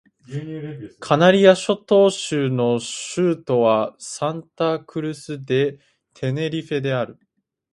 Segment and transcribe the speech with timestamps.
[0.99, 5.77] カナリア諸島州の州都はサンタ・クルス・デ・
[6.15, 7.19] テネリフェである